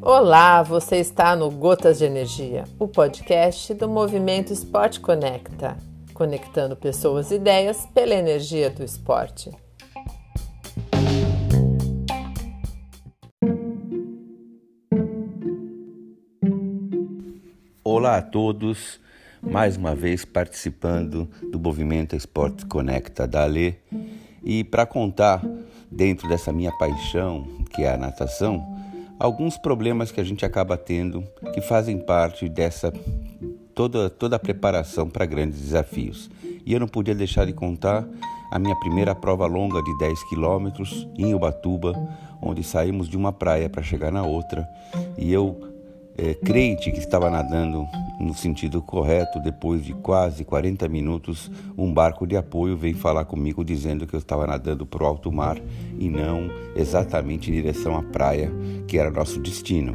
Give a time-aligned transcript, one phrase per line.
[0.00, 5.76] Olá, você está no Gotas de Energia, o podcast do Movimento Esporte Conecta,
[6.14, 9.50] conectando pessoas e ideias pela energia do esporte.
[17.84, 18.98] Olá a todos,
[19.42, 23.78] mais uma vez participando do Movimento Esporte Conecta da Ale
[24.48, 25.44] e para contar
[25.90, 28.66] dentro dessa minha paixão, que é a natação,
[29.20, 31.22] alguns problemas que a gente acaba tendo
[31.52, 32.90] que fazem parte dessa
[33.74, 36.30] toda, toda a preparação para grandes desafios.
[36.64, 38.08] E eu não podia deixar de contar
[38.50, 41.92] a minha primeira prova longa de 10 quilômetros em Ubatuba,
[42.40, 44.66] onde saímos de uma praia para chegar na outra
[45.18, 45.60] e eu
[46.16, 47.86] é, crente que estava nadando
[48.18, 53.64] no sentido correto, depois de quase 40 minutos, um barco de apoio veio falar comigo
[53.64, 55.58] dizendo que eu estava nadando para o alto mar
[55.98, 58.50] e não exatamente em direção à praia,
[58.86, 59.94] que era nosso destino.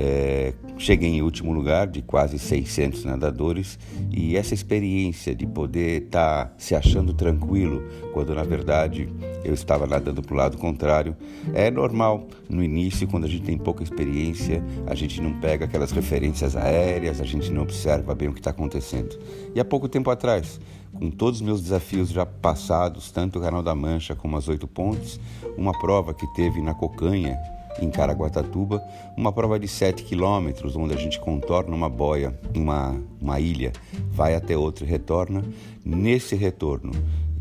[0.00, 3.76] É, cheguei em último lugar de quase 600 nadadores
[4.12, 7.82] e essa experiência de poder estar tá se achando tranquilo
[8.12, 9.08] quando na verdade
[9.44, 11.16] eu estava nadando para o lado contrário
[11.52, 12.28] é normal.
[12.48, 17.20] No início quando a gente tem pouca experiência a gente não pega aquelas referências aéreas
[17.20, 19.18] a gente não observa bem o que está acontecendo.
[19.52, 20.60] E há pouco tempo atrás
[20.92, 24.68] com todos os meus desafios já passados tanto o Canal da Mancha como as oito
[24.68, 25.18] pontes
[25.56, 27.36] uma prova que teve na Cocanha
[27.80, 28.82] em Caraguatatuba,
[29.16, 33.72] uma prova de 7 quilômetros, onde a gente contorna uma boia, uma, uma ilha,
[34.10, 35.44] vai até outra e retorna.
[35.84, 36.92] Nesse retorno,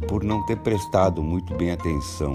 [0.07, 2.33] por não ter prestado muito bem atenção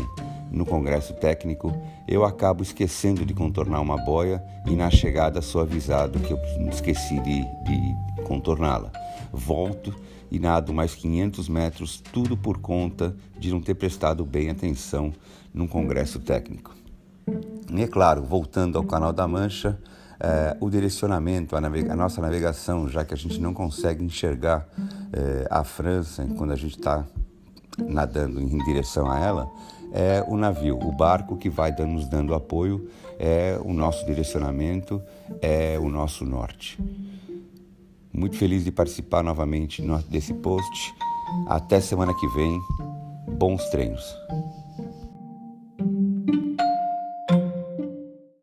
[0.51, 1.73] no congresso técnico,
[2.07, 6.39] eu acabo esquecendo de contornar uma boia e na chegada sou avisado que eu
[6.71, 8.93] esqueci de, de contorná-la.
[9.33, 9.95] Volto
[10.31, 15.13] e nado mais 500 metros, tudo por conta de não ter prestado bem atenção
[15.55, 16.82] no congresso técnico.
[17.75, 19.79] E é claro, voltando ao Canal da Mancha,
[20.21, 24.69] é, o direcionamento, a, a, nossa navegação, já que a gente não consegue enxergar
[25.13, 27.05] é, a França quando a gente está
[27.79, 29.51] nadando em direção a ela,
[29.93, 32.89] é o navio, o barco que vai nos dando apoio,
[33.19, 35.03] é o nosso direcionamento,
[35.41, 36.79] é o nosso norte.
[38.13, 40.95] Muito feliz de participar novamente desse post.
[41.47, 42.61] Até semana que vem.
[43.39, 44.05] Bons treinos.